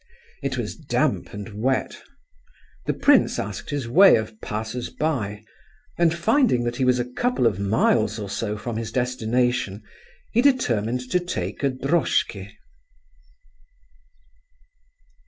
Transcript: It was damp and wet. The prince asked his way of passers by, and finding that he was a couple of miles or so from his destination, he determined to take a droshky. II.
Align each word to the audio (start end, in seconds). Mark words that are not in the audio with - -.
It 0.41 0.57
was 0.57 0.75
damp 0.75 1.31
and 1.31 1.61
wet. 1.61 2.01
The 2.87 2.93
prince 2.95 3.37
asked 3.37 3.69
his 3.69 3.87
way 3.87 4.15
of 4.15 4.41
passers 4.41 4.89
by, 4.89 5.43
and 5.95 6.11
finding 6.11 6.63
that 6.63 6.77
he 6.77 6.83
was 6.85 6.97
a 6.97 7.05
couple 7.05 7.45
of 7.45 7.59
miles 7.59 8.17
or 8.17 8.27
so 8.27 8.57
from 8.57 8.77
his 8.77 8.91
destination, 8.91 9.83
he 10.31 10.41
determined 10.41 11.01
to 11.11 11.19
take 11.19 11.61
a 11.61 11.69
droshky. 11.69 12.47
II. 12.47 12.57